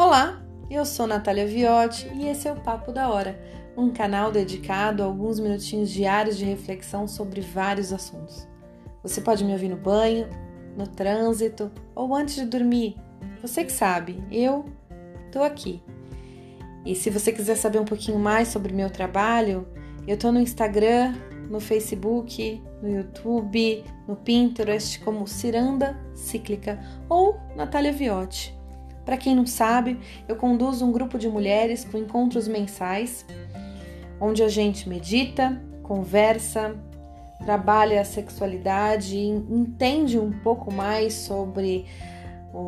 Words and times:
Olá, 0.00 0.40
eu 0.70 0.86
sou 0.86 1.08
Natália 1.08 1.44
Viotti 1.44 2.08
e 2.14 2.28
esse 2.28 2.46
é 2.46 2.52
o 2.52 2.60
Papo 2.60 2.92
da 2.92 3.10
Hora, 3.10 3.36
um 3.76 3.90
canal 3.90 4.30
dedicado 4.30 5.02
a 5.02 5.06
alguns 5.06 5.40
minutinhos 5.40 5.90
diários 5.90 6.38
de 6.38 6.44
reflexão 6.44 7.08
sobre 7.08 7.40
vários 7.40 7.92
assuntos. 7.92 8.46
Você 9.02 9.20
pode 9.20 9.44
me 9.44 9.50
ouvir 9.50 9.68
no 9.68 9.76
banho, 9.76 10.28
no 10.76 10.86
trânsito 10.86 11.68
ou 11.96 12.14
antes 12.14 12.36
de 12.36 12.44
dormir. 12.44 12.94
Você 13.42 13.64
que 13.64 13.72
sabe, 13.72 14.22
eu 14.30 14.66
tô 15.32 15.42
aqui. 15.42 15.82
E 16.86 16.94
se 16.94 17.10
você 17.10 17.32
quiser 17.32 17.56
saber 17.56 17.80
um 17.80 17.84
pouquinho 17.84 18.20
mais 18.20 18.46
sobre 18.46 18.72
meu 18.72 18.90
trabalho, 18.90 19.66
eu 20.06 20.16
tô 20.16 20.30
no 20.30 20.38
Instagram, 20.38 21.16
no 21.50 21.58
Facebook, 21.58 22.62
no 22.80 22.88
YouTube, 22.88 23.82
no 24.06 24.14
Pinterest 24.14 25.00
como 25.00 25.26
Ciranda 25.26 25.98
Cíclica 26.14 26.78
ou 27.08 27.36
Natália 27.56 27.92
Viotti. 27.92 28.57
Para 29.08 29.16
quem 29.16 29.34
não 29.34 29.46
sabe, 29.46 29.98
eu 30.28 30.36
conduzo 30.36 30.84
um 30.84 30.92
grupo 30.92 31.18
de 31.18 31.30
mulheres 31.30 31.82
com 31.82 31.96
encontros 31.96 32.46
mensais, 32.46 33.24
onde 34.20 34.42
a 34.42 34.48
gente 34.50 34.86
medita, 34.86 35.58
conversa, 35.82 36.76
trabalha 37.42 38.02
a 38.02 38.04
sexualidade, 38.04 39.18
entende 39.18 40.18
um 40.18 40.30
pouco 40.30 40.70
mais 40.70 41.14
sobre 41.14 41.86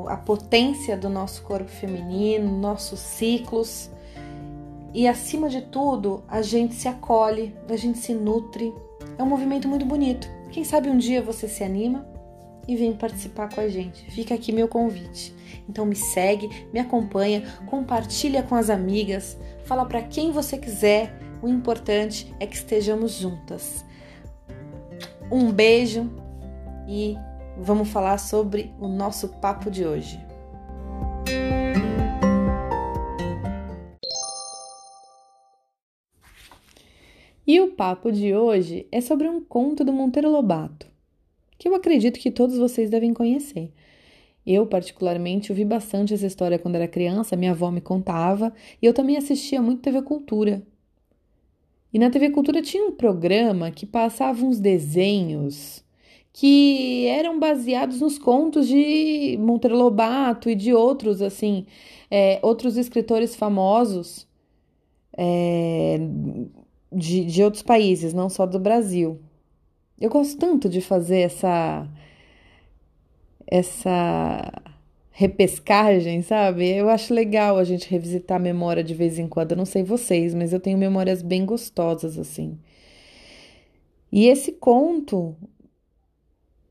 a 0.08 0.16
potência 0.16 0.96
do 0.96 1.10
nosso 1.10 1.42
corpo 1.42 1.68
feminino, 1.68 2.58
nossos 2.58 3.00
ciclos. 3.00 3.91
E 4.94 5.06
acima 5.06 5.50
de 5.50 5.60
tudo, 5.60 6.24
a 6.27 6.41
gente 6.41 6.74
se 6.74 6.88
acolhe, 6.88 7.54
a 7.68 7.77
gente 7.77 7.98
se 7.98 8.14
nutre. 8.14 8.72
É 9.18 9.22
um 9.22 9.27
movimento 9.27 9.68
muito 9.68 9.84
bonito. 9.84 10.27
Quem 10.50 10.64
sabe 10.64 10.88
um 10.88 10.96
dia 10.96 11.20
você 11.20 11.46
se 11.46 11.62
anima 11.62 12.08
e 12.66 12.77
vem 12.77 12.92
participar 12.92 13.52
com 13.55 13.60
a 13.60 13.69
gente. 13.69 14.10
Fica 14.10 14.34
aqui 14.34 14.52
meu 14.52 14.69
convite. 14.69 15.34
Então 15.69 15.84
me 15.87 15.96
segue, 15.96 16.66
me 16.72 16.80
acompanha, 16.80 17.42
compartilha 17.66 18.42
com 18.42 18.55
as 18.55 18.70
amigas, 18.70 19.39
fala 19.64 19.84
para 19.84 20.03
quem 20.03 20.33
você 20.33 20.58
quiser. 20.58 21.19
O 21.42 21.48
importante 21.48 22.34
é 22.38 22.47
que 22.47 22.56
estejamos 22.56 23.12
juntas. 23.12 23.84
Um 25.31 25.50
beijo 25.53 26.11
e 26.88 27.16
vamos 27.56 27.88
falar 27.88 28.19
sobre 28.19 28.75
o 28.81 28.88
nosso 28.88 29.28
papo 29.41 29.70
de 29.70 29.86
hoje. 29.86 30.20
E 37.47 37.61
o 37.61 37.72
papo 37.72 38.12
de 38.12 38.34
hoje 38.34 38.86
é 38.92 39.00
sobre 39.00 39.28
um 39.28 39.42
conto 39.42 39.84
do 39.84 39.92
Monteiro 39.92 40.31
Lobato, 40.31 40.89
que 41.61 41.69
eu 41.69 41.75
acredito 41.75 42.19
que 42.19 42.30
todos 42.30 42.56
vocês 42.56 42.89
devem 42.89 43.12
conhecer. 43.12 43.70
Eu, 44.47 44.66
particularmente, 44.66 45.53
ouvi 45.53 45.62
bastante 45.62 46.14
essa 46.14 46.27
história 46.27 46.58
quando 46.58 46.77
era 46.77 46.89
criança, 46.89 47.36
minha 47.36 47.50
avó 47.50 47.70
me 47.70 47.83
contava, 47.83 48.50
e 48.80 48.86
eu 48.86 48.94
também 48.94 49.19
assistia 49.19 49.61
muito 49.61 49.83
TV 49.83 50.00
Cultura. 50.00 50.62
E 51.92 51.98
na 51.98 52.08
TV 52.08 52.31
Cultura 52.31 52.62
tinha 52.62 52.83
um 52.86 52.92
programa 52.92 53.70
que 53.70 53.84
passava 53.84 54.42
uns 54.42 54.58
desenhos 54.58 55.84
que 56.33 57.06
eram 57.08 57.38
baseados 57.38 58.00
nos 58.00 58.19
contos 58.19 58.66
de 58.66 59.36
Monteiro 59.38 59.77
Lobato 59.77 60.48
e 60.48 60.55
de 60.55 60.72
outros, 60.72 61.20
assim, 61.20 61.66
é, 62.11 62.41
outros 62.42 62.78
escritores 62.78 63.36
famosos 63.36 64.27
é, 65.12 65.98
de, 66.91 67.27
de 67.27 67.42
outros 67.42 67.62
países, 67.62 68.14
não 68.14 68.31
só 68.31 68.47
do 68.47 68.58
Brasil. 68.58 69.20
Eu 70.01 70.09
gosto 70.09 70.39
tanto 70.39 70.69
de 70.69 70.81
fazer 70.81 71.20
essa 71.20 71.87
essa 73.47 74.62
repescagem, 75.11 76.23
sabe? 76.23 76.69
Eu 76.69 76.89
acho 76.89 77.12
legal 77.12 77.59
a 77.59 77.65
gente 77.65 77.91
revisitar 77.91 78.37
a 78.39 78.41
memória 78.41 78.83
de 78.83 78.95
vez 78.95 79.19
em 79.19 79.28
quando. 79.28 79.53
Eu 79.53 79.59
não 79.59 79.67
sei 79.67 79.83
vocês, 79.83 80.34
mas 80.34 80.53
eu 80.53 80.60
tenho 80.60 80.78
memórias 80.78 81.21
bem 81.21 81.44
gostosas 81.44 82.19
assim. 82.19 82.59
E 84.10 84.27
esse 84.28 84.53
conto 84.53 85.37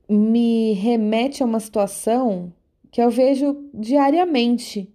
me 0.10 0.74
remete 0.74 1.44
a 1.44 1.46
uma 1.46 1.60
situação 1.60 2.52
que 2.92 3.02
eu 3.02 3.12
vejo 3.12 3.70
diariamente, 3.74 4.92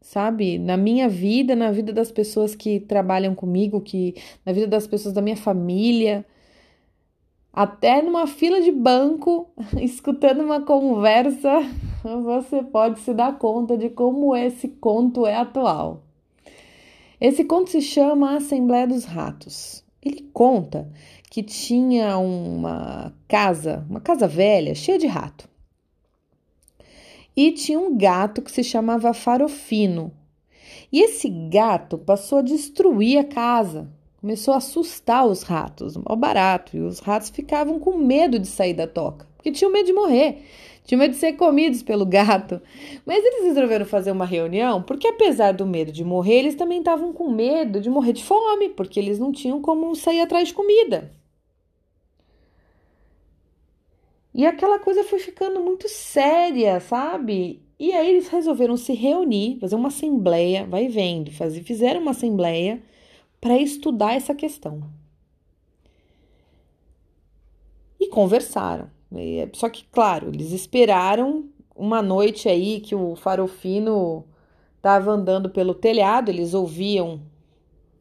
sabe? 0.00 0.58
Na 0.58 0.76
minha 0.76 1.08
vida, 1.08 1.54
na 1.54 1.70
vida 1.70 1.92
das 1.92 2.10
pessoas 2.10 2.54
que 2.54 2.80
trabalham 2.80 3.34
comigo, 3.34 3.80
que 3.80 4.14
na 4.46 4.52
vida 4.52 4.66
das 4.66 4.86
pessoas 4.86 5.12
da 5.12 5.20
minha 5.20 5.36
família 5.36 6.24
até 7.54 8.02
numa 8.02 8.26
fila 8.26 8.60
de 8.60 8.72
banco, 8.72 9.48
escutando 9.80 10.42
uma 10.42 10.62
conversa, 10.62 11.60
você 12.02 12.62
pode 12.62 12.98
se 13.00 13.14
dar 13.14 13.38
conta 13.38 13.78
de 13.78 13.88
como 13.88 14.34
esse 14.34 14.68
conto 14.68 15.26
é 15.26 15.36
atual. 15.36 16.02
Esse 17.20 17.44
conto 17.44 17.70
se 17.70 17.80
chama 17.80 18.36
Assembleia 18.36 18.88
dos 18.88 19.04
Ratos. 19.04 19.84
Ele 20.02 20.28
conta 20.32 20.90
que 21.30 21.42
tinha 21.42 22.18
uma 22.18 23.14
casa, 23.28 23.86
uma 23.88 24.00
casa 24.00 24.26
velha, 24.26 24.74
cheia 24.74 24.98
de 24.98 25.06
rato. 25.06 25.48
E 27.36 27.52
tinha 27.52 27.78
um 27.78 27.96
gato 27.96 28.42
que 28.42 28.50
se 28.50 28.62
chamava 28.62 29.14
Farofino. 29.14 30.12
E 30.92 31.00
esse 31.00 31.28
gato 31.28 31.98
passou 31.98 32.38
a 32.38 32.42
destruir 32.42 33.18
a 33.18 33.24
casa, 33.24 33.90
começou 34.24 34.54
a 34.54 34.56
assustar 34.56 35.26
os 35.26 35.42
ratos, 35.42 35.98
mal 35.98 36.16
barato, 36.16 36.74
e 36.74 36.80
os 36.80 36.98
ratos 36.98 37.28
ficavam 37.28 37.78
com 37.78 37.98
medo 37.98 38.38
de 38.38 38.46
sair 38.46 38.72
da 38.72 38.86
toca, 38.86 39.28
porque 39.36 39.52
tinham 39.52 39.70
medo 39.70 39.84
de 39.84 39.92
morrer, 39.92 40.38
tinham 40.82 40.98
medo 40.98 41.10
de 41.10 41.18
ser 41.18 41.34
comidos 41.34 41.82
pelo 41.82 42.06
gato. 42.06 42.58
Mas 43.04 43.22
eles 43.22 43.44
resolveram 43.44 43.84
fazer 43.84 44.12
uma 44.12 44.24
reunião, 44.24 44.82
porque 44.82 45.06
apesar 45.06 45.52
do 45.52 45.66
medo 45.66 45.92
de 45.92 46.02
morrer, 46.02 46.38
eles 46.38 46.54
também 46.54 46.78
estavam 46.78 47.12
com 47.12 47.28
medo 47.28 47.82
de 47.82 47.90
morrer 47.90 48.14
de 48.14 48.24
fome, 48.24 48.70
porque 48.70 48.98
eles 48.98 49.18
não 49.18 49.30
tinham 49.30 49.60
como 49.60 49.94
sair 49.94 50.22
atrás 50.22 50.48
de 50.48 50.54
comida. 50.54 51.12
E 54.32 54.46
aquela 54.46 54.78
coisa 54.78 55.04
foi 55.04 55.18
ficando 55.18 55.60
muito 55.60 55.86
séria, 55.86 56.80
sabe? 56.80 57.62
E 57.78 57.92
aí 57.92 58.08
eles 58.08 58.28
resolveram 58.28 58.78
se 58.78 58.94
reunir, 58.94 59.58
fazer 59.60 59.76
uma 59.76 59.88
assembleia, 59.88 60.64
vai 60.64 60.88
vendo, 60.88 61.30
fazer, 61.30 61.62
fizeram 61.62 62.00
uma 62.00 62.12
assembleia 62.12 62.82
para 63.44 63.58
estudar 63.58 64.14
essa 64.14 64.34
questão. 64.34 64.84
E 68.00 68.08
conversaram. 68.08 68.88
Só 69.52 69.68
que, 69.68 69.84
claro, 69.92 70.30
eles 70.32 70.50
esperaram 70.50 71.44
uma 71.76 72.00
noite 72.00 72.48
aí 72.48 72.80
que 72.80 72.94
o 72.94 73.14
farofino 73.14 74.24
estava 74.78 75.10
andando 75.10 75.50
pelo 75.50 75.74
telhado, 75.74 76.30
eles 76.30 76.54
ouviam 76.54 77.20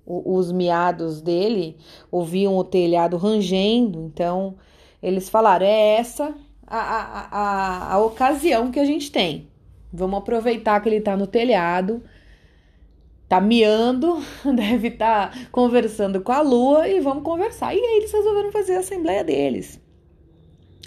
os 0.05 0.49
miados 0.49 1.21
dele, 1.21 1.75
ouviam 2.09 2.57
o 2.57 2.63
telhado 2.63 3.17
rangendo, 3.17 4.01
então 4.05 4.55
eles 5.01 5.27
falaram: 5.27 5.65
é 5.65 5.97
essa 5.97 6.33
a, 6.65 6.79
a, 6.79 7.27
a, 7.31 7.93
a 7.95 7.99
ocasião 7.99 8.71
que 8.71 8.79
a 8.79 8.85
gente 8.85 9.11
tem. 9.11 9.49
Vamos 9.91 10.19
aproveitar 10.19 10.79
que 10.79 10.87
ele 10.87 10.97
está 10.97 11.17
no 11.17 11.27
telhado 11.27 12.01
tá 13.33 13.41
miando, 13.41 14.23
deve 14.55 14.89
estar 14.89 15.31
tá 15.31 15.47
conversando 15.51 16.21
com 16.21 16.31
a 16.31 16.41
lua 16.41 16.87
e 16.87 16.99
vamos 16.99 17.23
conversar. 17.23 17.73
E 17.73 17.79
aí 17.79 17.97
eles 17.97 18.11
resolveram 18.11 18.51
fazer 18.51 18.75
a 18.75 18.79
assembleia 18.79 19.23
deles. 19.23 19.79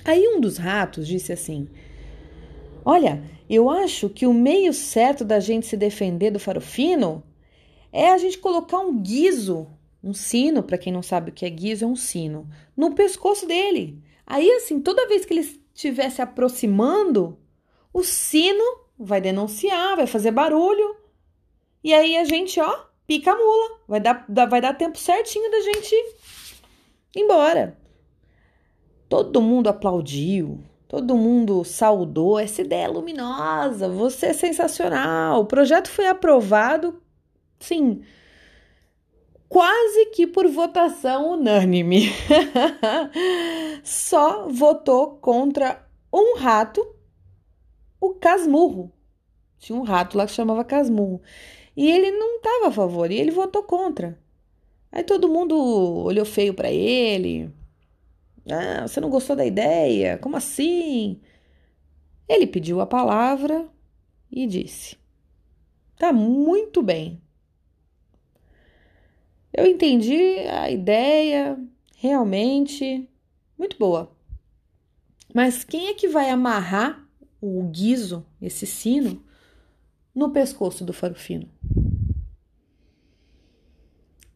Aí 0.04 0.28
um 0.28 0.40
dos 0.40 0.56
ratos 0.56 1.08
disse 1.08 1.32
assim: 1.32 1.68
Olha, 2.84 3.20
eu 3.50 3.68
acho 3.68 4.08
que 4.08 4.26
o 4.26 4.32
meio 4.32 4.72
certo 4.72 5.24
da 5.24 5.40
gente 5.40 5.66
se 5.66 5.76
defender 5.76 6.30
do 6.30 6.38
farofino 6.38 7.22
é 7.92 8.10
a 8.10 8.18
gente 8.18 8.38
colocar 8.38 8.78
um 8.78 8.96
guiso, 9.02 9.66
um 10.02 10.14
sino, 10.14 10.62
para 10.62 10.78
quem 10.78 10.92
não 10.92 11.02
sabe 11.02 11.30
o 11.30 11.34
que 11.34 11.44
é 11.44 11.50
guiso, 11.50 11.84
é 11.84 11.88
um 11.88 11.96
sino, 11.96 12.48
no 12.76 12.94
pescoço 12.94 13.46
dele. 13.46 14.00
Aí, 14.24 14.48
assim, 14.52 14.80
toda 14.80 15.08
vez 15.08 15.24
que 15.24 15.34
ele 15.34 15.60
estiver 15.74 16.10
se 16.10 16.22
aproximando, 16.22 17.36
o 17.92 18.04
sino 18.04 18.86
vai 18.96 19.20
denunciar, 19.20 19.96
vai 19.96 20.06
fazer 20.06 20.30
barulho 20.30 21.05
e 21.86 21.94
aí 21.94 22.16
a 22.16 22.24
gente, 22.24 22.58
ó, 22.58 22.80
pica 23.06 23.30
a 23.30 23.36
mula. 23.36 23.78
Vai 23.86 24.00
dar, 24.00 24.26
vai 24.28 24.60
dar 24.60 24.74
tempo 24.74 24.98
certinho 24.98 25.48
da 25.48 25.60
gente 25.60 25.94
ir 25.94 27.20
embora. 27.20 27.78
Todo 29.08 29.40
mundo 29.40 29.68
aplaudiu, 29.68 30.64
todo 30.88 31.16
mundo 31.16 31.62
saudou. 31.62 32.40
Essa 32.40 32.62
ideia 32.62 32.86
é 32.86 32.88
luminosa, 32.88 33.88
você 33.88 34.26
é 34.26 34.32
sensacional. 34.32 35.42
O 35.42 35.46
projeto 35.46 35.88
foi 35.88 36.08
aprovado, 36.08 37.00
sim, 37.60 38.02
quase 39.48 40.06
que 40.06 40.26
por 40.26 40.48
votação 40.48 41.34
unânime. 41.34 42.08
Só 43.84 44.48
votou 44.48 45.18
contra 45.18 45.86
um 46.12 46.36
rato, 46.36 46.84
o 48.00 48.12
Casmurro. 48.14 48.92
Tinha 49.56 49.78
um 49.78 49.84
rato 49.84 50.18
lá 50.18 50.26
que 50.26 50.32
chamava 50.32 50.64
Casmurro. 50.64 51.22
E 51.76 51.90
ele 51.90 52.10
não 52.12 52.36
estava 52.36 52.68
a 52.68 52.72
favor, 52.72 53.10
e 53.10 53.16
ele 53.16 53.30
votou 53.30 53.62
contra. 53.62 54.18
Aí 54.90 55.04
todo 55.04 55.28
mundo 55.28 55.54
olhou 55.56 56.24
feio 56.24 56.54
para 56.54 56.70
ele. 56.70 57.52
Ah, 58.50 58.86
você 58.86 59.00
não 59.00 59.10
gostou 59.10 59.36
da 59.36 59.44
ideia? 59.44 60.16
Como 60.18 60.36
assim? 60.36 61.20
Ele 62.28 62.46
pediu 62.46 62.80
a 62.80 62.86
palavra 62.86 63.68
e 64.30 64.46
disse: 64.46 64.96
Tá 65.96 66.12
muito 66.12 66.82
bem. 66.82 67.20
Eu 69.52 69.66
entendi 69.66 70.38
a 70.50 70.70
ideia, 70.70 71.58
realmente 71.96 73.08
muito 73.58 73.78
boa. 73.78 74.14
Mas 75.34 75.64
quem 75.64 75.88
é 75.88 75.94
que 75.94 76.08
vai 76.08 76.30
amarrar 76.30 77.06
o 77.40 77.62
guiso, 77.64 78.24
esse 78.40 78.66
sino, 78.66 79.22
no 80.16 80.30
pescoço 80.30 80.82
do 80.82 80.94
farofino? 80.94 81.46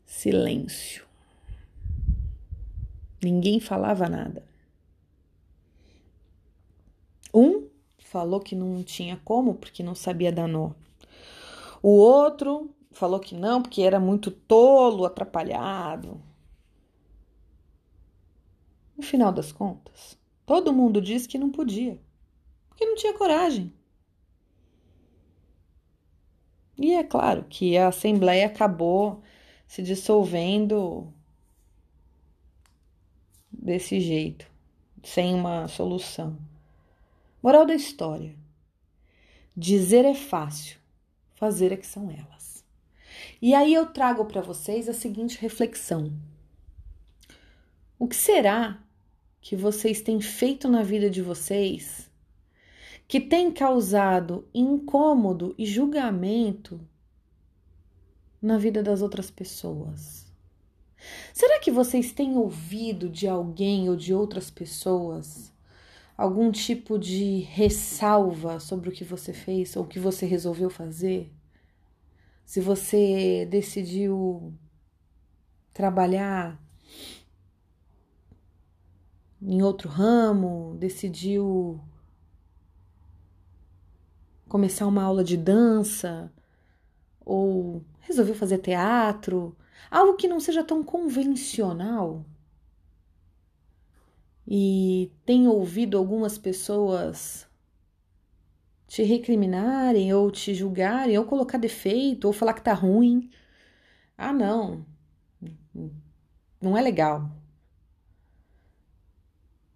Silêncio. 0.05 1.06
Ninguém 3.23 3.59
falava 3.59 4.06
nada. 4.06 4.44
Um 7.32 7.67
falou 7.99 8.41
que 8.41 8.55
não 8.55 8.82
tinha 8.85 9.19
como 9.25 9.55
porque 9.55 9.82
não 9.82 9.94
sabia 9.94 10.31
dar 10.31 10.47
nó. 10.47 10.73
O 11.82 11.88
outro 11.88 12.75
falou 12.93 13.19
que 13.19 13.35
não 13.35 13.62
porque 13.62 13.81
era 13.81 13.99
muito 13.99 14.31
tolo, 14.31 15.06
atrapalhado. 15.06 16.21
No 18.94 19.03
final 19.03 19.32
das 19.32 19.50
contas, 19.50 20.19
todo 20.44 20.75
mundo 20.75 21.00
disse 21.00 21.27
que 21.27 21.38
não 21.38 21.50
podia, 21.50 21.99
porque 22.69 22.85
não 22.85 22.97
tinha 22.97 23.17
coragem. 23.17 23.73
E 26.81 26.94
é 26.94 27.05
claro 27.05 27.44
que 27.44 27.77
a 27.77 27.88
Assembleia 27.88 28.47
acabou 28.47 29.23
se 29.69 29.82
dissolvendo 29.82 31.12
desse 33.53 34.00
jeito, 34.00 34.50
sem 35.05 35.35
uma 35.35 35.69
solução. 35.69 36.38
Moral 37.43 37.67
da 37.67 37.75
história: 37.75 38.35
dizer 39.55 40.06
é 40.06 40.15
fácil, 40.15 40.79
fazer 41.35 41.71
é 41.71 41.77
que 41.77 41.87
são 41.87 42.11
elas. 42.11 42.65
E 43.43 43.55
aí 43.55 43.75
eu 43.75 43.85
trago 43.93 44.25
para 44.25 44.41
vocês 44.41 44.88
a 44.88 44.94
seguinte 44.94 45.38
reflexão: 45.38 46.11
o 47.99 48.09
que 48.09 48.17
será 48.17 48.82
que 49.43 49.55
vocês 49.55 50.00
têm 50.00 50.19
feito 50.19 50.67
na 50.67 50.82
vida 50.82 51.11
de 51.11 51.21
vocês 51.21 52.09
que 53.10 53.18
tem 53.18 53.50
causado 53.50 54.46
incômodo 54.54 55.52
e 55.58 55.66
julgamento 55.66 56.80
na 58.40 58.56
vida 58.56 58.84
das 58.84 59.02
outras 59.02 59.32
pessoas? 59.32 60.32
Será 61.34 61.58
que 61.58 61.72
vocês 61.72 62.12
têm 62.12 62.36
ouvido 62.36 63.08
de 63.08 63.26
alguém 63.26 63.90
ou 63.90 63.96
de 63.96 64.14
outras 64.14 64.48
pessoas 64.48 65.52
algum 66.16 66.52
tipo 66.52 66.96
de 67.00 67.40
ressalva 67.40 68.60
sobre 68.60 68.88
o 68.88 68.92
que 68.92 69.02
você 69.02 69.32
fez 69.32 69.74
ou 69.74 69.82
o 69.82 69.88
que 69.88 69.98
você 69.98 70.24
resolveu 70.24 70.70
fazer? 70.70 71.34
Se 72.44 72.60
você 72.60 73.44
decidiu 73.50 74.54
trabalhar 75.74 76.62
em 79.42 79.62
outro 79.62 79.88
ramo, 79.88 80.76
decidiu 80.78 81.82
começar 84.50 84.87
uma 84.87 85.05
aula 85.05 85.25
de 85.25 85.37
dança 85.37 86.31
ou 87.25 87.85
resolveu 88.00 88.35
fazer 88.35 88.58
teatro, 88.58 89.56
algo 89.91 90.17
que 90.17 90.29
não 90.29 90.41
seja 90.41 90.64
tão 90.64 90.82
convencional 90.82 92.26
e 94.47 95.12
tem 95.25 95.47
ouvido 95.47 95.97
algumas 95.97 96.37
pessoas 96.37 97.49
te 98.88 99.05
recriminarem 99.05 100.12
ou 100.12 100.29
te 100.32 100.53
julgarem 100.53 101.17
ou 101.17 101.25
colocar 101.25 101.56
defeito 101.56 102.25
ou 102.26 102.32
falar 102.32 102.55
que 102.55 102.62
tá 102.62 102.75
ruim. 102.75 103.31
Ah, 104.19 104.32
não. 104.32 104.85
Não 106.61 106.76
é 106.76 106.82
legal. 106.82 107.31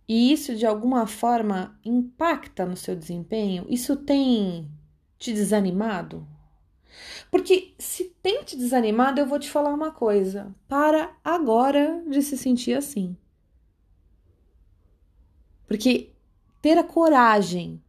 E 0.06 0.32
isso 0.32 0.54
de 0.54 0.66
alguma 0.66 1.06
forma 1.06 1.78
impacta 1.84 2.66
no 2.66 2.76
seu 2.76 2.94
desempenho? 2.94 3.66
Isso 3.68 3.96
tem 3.96 4.70
te 5.18 5.32
desanimado? 5.32 6.26
Porque 7.30 7.74
se 7.78 8.04
tem 8.22 8.44
te 8.44 8.56
desanimado, 8.56 9.20
eu 9.20 9.26
vou 9.26 9.38
te 9.38 9.50
falar 9.50 9.72
uma 9.72 9.90
coisa: 9.90 10.54
para 10.68 11.16
agora 11.24 12.02
de 12.08 12.22
se 12.22 12.36
sentir 12.36 12.74
assim. 12.74 13.16
Porque 15.66 16.12
ter 16.60 16.78
a 16.78 16.84
coragem 16.84 17.82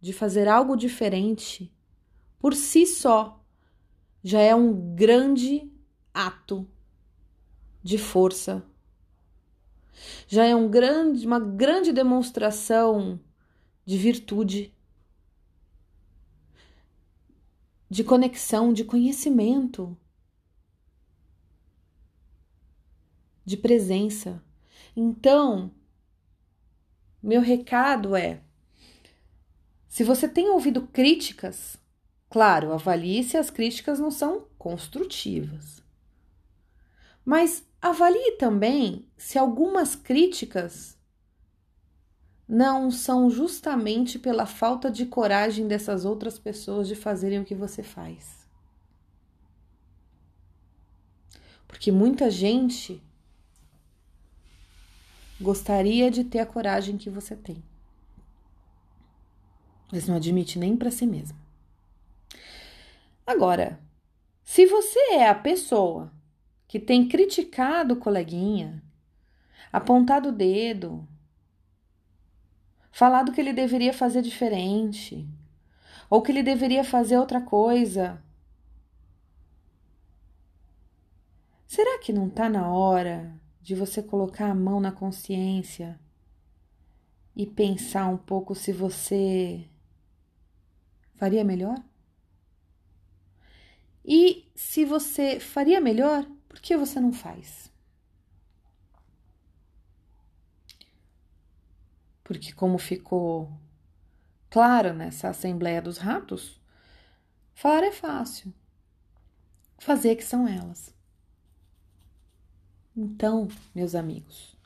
de 0.00 0.12
fazer 0.12 0.48
algo 0.48 0.76
diferente 0.76 1.72
por 2.38 2.54
si 2.54 2.86
só 2.86 3.44
já 4.22 4.40
é 4.40 4.54
um 4.54 4.94
grande 4.94 5.70
ato 6.12 6.68
de 7.82 7.96
força. 7.96 8.62
Já 10.26 10.44
é 10.44 10.54
um 10.54 10.68
grande, 10.68 11.26
uma 11.26 11.40
grande 11.40 11.92
demonstração 11.92 13.20
de 13.84 13.96
virtude, 13.98 14.74
de 17.88 18.04
conexão, 18.04 18.72
de 18.72 18.84
conhecimento, 18.84 19.96
de 23.44 23.56
presença. 23.56 24.42
Então, 24.94 25.72
meu 27.22 27.40
recado 27.40 28.14
é: 28.14 28.42
se 29.88 30.04
você 30.04 30.28
tem 30.28 30.48
ouvido 30.48 30.86
críticas, 30.86 31.76
claro, 32.28 32.72
avalie 32.72 33.24
se 33.24 33.36
as 33.36 33.50
críticas 33.50 33.98
não 33.98 34.10
são 34.10 34.46
construtivas. 34.56 35.82
Mas 37.24 37.64
avalie 37.80 38.32
também 38.32 39.06
se 39.16 39.38
algumas 39.38 39.94
críticas 39.96 40.98
não 42.46 42.90
são 42.90 43.30
justamente 43.30 44.18
pela 44.18 44.44
falta 44.44 44.90
de 44.90 45.06
coragem 45.06 45.68
dessas 45.68 46.04
outras 46.04 46.38
pessoas 46.38 46.88
de 46.88 46.96
fazerem 46.96 47.40
o 47.40 47.44
que 47.44 47.54
você 47.54 47.82
faz. 47.82 48.40
Porque 51.68 51.92
muita 51.92 52.28
gente 52.28 53.00
gostaria 55.40 56.10
de 56.10 56.24
ter 56.24 56.40
a 56.40 56.46
coragem 56.46 56.98
que 56.98 57.08
você 57.08 57.36
tem, 57.36 57.62
mas 59.92 60.08
não 60.08 60.16
admite 60.16 60.58
nem 60.58 60.76
para 60.76 60.90
si 60.90 61.06
mesmo. 61.06 61.38
Agora, 63.24 63.80
se 64.42 64.66
você 64.66 64.98
é 65.12 65.28
a 65.28 65.34
pessoa 65.36 66.12
que 66.70 66.78
tem 66.78 67.08
criticado 67.08 67.94
o 67.94 67.96
coleguinha, 67.96 68.80
apontado 69.72 70.28
o 70.28 70.32
dedo, 70.32 71.04
falado 72.92 73.32
que 73.32 73.40
ele 73.40 73.52
deveria 73.52 73.92
fazer 73.92 74.22
diferente, 74.22 75.28
ou 76.08 76.22
que 76.22 76.30
ele 76.30 76.44
deveria 76.44 76.84
fazer 76.84 77.18
outra 77.18 77.40
coisa. 77.40 78.22
Será 81.66 81.98
que 81.98 82.12
não 82.12 82.28
está 82.28 82.48
na 82.48 82.68
hora 82.72 83.34
de 83.60 83.74
você 83.74 84.00
colocar 84.00 84.48
a 84.48 84.54
mão 84.54 84.78
na 84.78 84.92
consciência 84.92 85.98
e 87.34 87.46
pensar 87.46 88.06
um 88.06 88.16
pouco 88.16 88.54
se 88.54 88.72
você 88.72 89.68
faria 91.16 91.42
melhor? 91.42 91.82
E 94.04 94.48
se 94.54 94.84
você 94.84 95.40
faria 95.40 95.80
melhor, 95.80 96.24
por 96.50 96.60
que 96.60 96.76
você 96.76 96.98
não 96.98 97.12
faz? 97.12 97.72
Porque, 102.24 102.52
como 102.52 102.76
ficou 102.76 103.56
claro 104.50 104.92
nessa 104.92 105.28
Assembleia 105.28 105.80
dos 105.80 105.98
Ratos, 105.98 106.60
falar 107.54 107.84
é 107.84 107.92
fácil, 107.92 108.52
fazer 109.78 110.16
que 110.16 110.24
são 110.24 110.46
elas. 110.48 110.92
Então, 112.96 113.46
meus 113.72 113.94
amigos, 113.94 114.56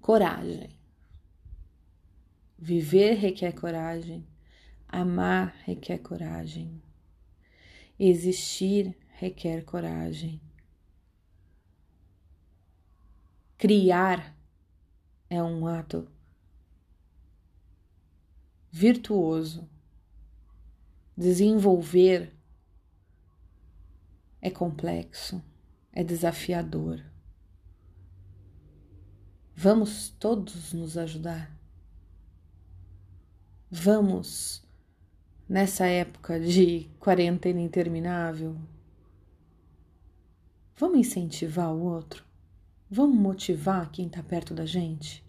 coragem. 0.00 0.78
Viver 2.56 3.14
requer 3.14 3.50
coragem, 3.52 4.24
amar 4.88 5.56
requer 5.64 5.98
coragem, 5.98 6.80
existir 7.98 8.96
requer 9.12 9.64
coragem, 9.64 10.40
criar 13.56 14.36
é 15.30 15.42
um 15.42 15.66
ato 15.66 16.08
virtuoso, 18.70 19.68
desenvolver 21.16 22.34
é 24.40 24.50
complexo 24.50 25.42
é 25.92 26.02
desafiador. 26.02 27.04
Vamos 29.54 30.08
todos 30.08 30.72
nos 30.72 30.96
ajudar. 30.96 31.54
Vamos 33.70 34.66
nessa 35.48 35.86
época 35.86 36.40
de 36.40 36.90
quarentena 36.98 37.60
interminável, 37.60 38.56
vamos 40.76 40.98
incentivar 40.98 41.72
o 41.72 41.82
outro? 41.82 42.24
Vamos 42.90 43.16
motivar 43.16 43.90
quem 43.90 44.06
está 44.06 44.22
perto 44.22 44.54
da 44.54 44.66
gente? 44.66 45.24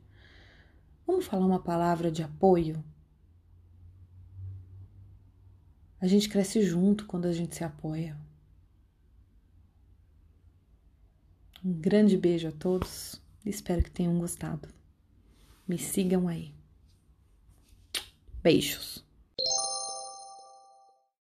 Vamos 1.06 1.26
falar 1.26 1.46
uma 1.46 1.62
palavra 1.62 2.12
de 2.12 2.24
apoio? 2.24 2.84
A 6.00 6.08
gente 6.08 6.28
cresce 6.28 6.62
junto 6.62 7.06
quando 7.06 7.26
a 7.26 7.32
gente 7.32 7.56
se 7.56 7.64
apoia. 7.64 8.18
Um 11.64 11.72
grande 11.72 12.18
beijo 12.18 12.50
a 12.50 12.52
todos 12.52 13.22
espero 13.46 13.84
que 13.84 13.92
tenham 13.92 14.18
gostado. 14.20 14.68
Me 15.68 15.78
sigam 15.78 16.28
aí. 16.28 16.54
Beijos. 18.42 19.03